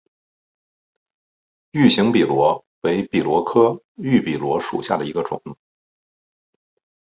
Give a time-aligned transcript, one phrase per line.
[1.73, 5.39] 芋形笔螺为笔螺科芋笔螺属下的一个种。